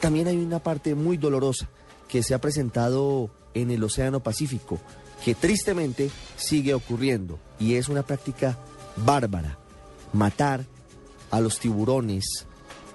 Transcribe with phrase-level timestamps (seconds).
[0.00, 1.68] también hay una parte muy dolorosa
[2.08, 4.78] que se ha presentado en el Océano Pacífico,
[5.24, 8.58] que tristemente sigue ocurriendo y es una práctica
[8.96, 9.58] bárbara,
[10.12, 10.64] matar
[11.30, 12.46] a los tiburones,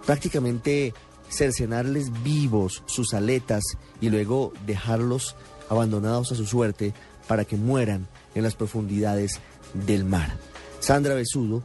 [0.05, 0.93] prácticamente
[1.29, 3.63] cercenarles vivos sus aletas
[4.01, 5.35] y luego dejarlos
[5.69, 6.93] abandonados a su suerte
[7.27, 9.39] para que mueran en las profundidades
[9.73, 10.37] del mar.
[10.79, 11.63] Sandra Besudo,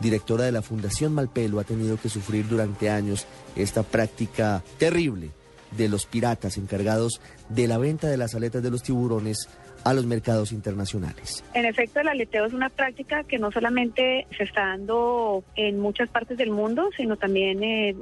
[0.00, 3.26] directora de la Fundación Malpelo, ha tenido que sufrir durante años
[3.56, 5.30] esta práctica terrible
[5.72, 9.48] de los piratas encargados de la venta de las aletas de los tiburones
[9.84, 11.44] a los mercados internacionales.
[11.54, 16.08] En efecto, el aleteo es una práctica que no solamente se está dando en muchas
[16.08, 17.94] partes del mundo, sino también eh,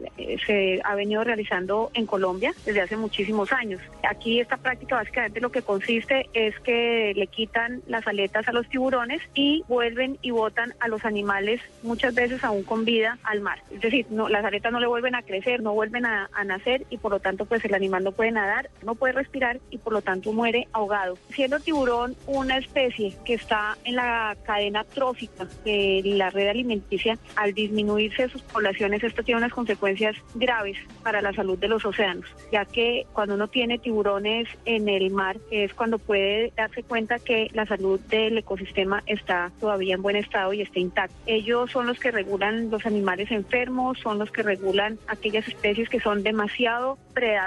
[0.47, 3.81] se ha venido realizando en Colombia desde hace muchísimos años.
[4.09, 8.69] Aquí esta práctica básicamente lo que consiste es que le quitan las aletas a los
[8.69, 13.63] tiburones y vuelven y botan a los animales muchas veces aún con vida al mar.
[13.71, 16.87] Es decir, no, las aletas no le vuelven a crecer, no vuelven a, a nacer
[16.91, 19.93] y por lo tanto pues el animal no puede nadar, no puede respirar y por
[19.93, 21.19] lo tanto muere ahogado.
[21.31, 27.55] Siendo tiburón una especie que está en la cadena trófica de la red alimenticia, al
[27.55, 32.65] disminuirse sus poblaciones, esto tiene unas consecuencias graves para la salud de los océanos, ya
[32.65, 37.67] que cuando uno tiene tiburones en el mar, es cuando puede darse cuenta que la
[37.67, 41.15] salud del ecosistema está todavía en buen estado y está intacto.
[41.27, 46.01] Ellos son los que regulan los animales enfermos, son los que regulan aquellas especies que
[46.01, 47.46] son demasiado predadoras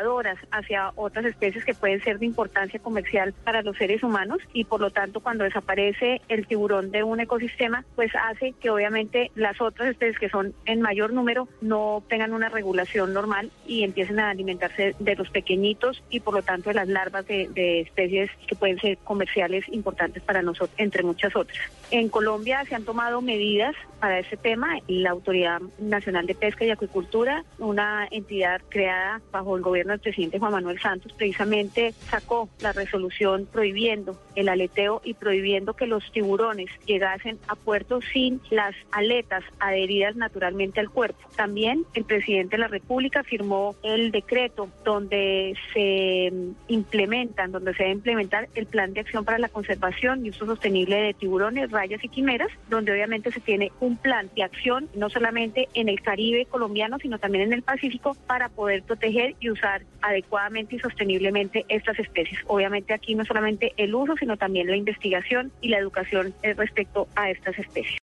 [0.52, 4.81] hacia otras especies que pueden ser de importancia comercial para los seres humanos y por
[4.81, 9.89] lo tanto cuando desaparece el tiburón de un ecosistema, pues hace que obviamente las otras
[9.89, 14.95] especies que son en mayor número no tengan una regulación normal y empiecen a alimentarse
[15.00, 18.80] de los pequeñitos y por lo tanto de las larvas de, de especies que pueden
[18.80, 21.59] ser comerciales importantes para nosotros, entre muchas otras.
[21.92, 24.77] En Colombia se han tomado medidas para ese tema.
[24.88, 30.39] La Autoridad Nacional de Pesca y Acuicultura, una entidad creada bajo el gobierno del presidente
[30.39, 36.69] Juan Manuel Santos, precisamente sacó la resolución prohibiendo el aleteo y prohibiendo que los tiburones
[36.85, 41.19] llegasen a puerto sin las aletas adheridas naturalmente al cuerpo.
[41.36, 46.31] También el presidente de la República firmó el decreto donde se
[46.67, 50.95] implementan, donde se debe implementar el plan de acción para la conservación y uso sostenible
[50.97, 55.67] de tiburones, rayas y quimeras, donde obviamente se tiene un plan de acción no solamente
[55.73, 60.75] en el Caribe colombiano, sino también en el Pacífico para poder proteger y usar adecuadamente
[60.75, 62.39] y sosteniblemente estas especies.
[62.47, 67.29] Obviamente aquí no solamente el uso, sino también la investigación y la educación respecto a
[67.29, 67.97] estas especies.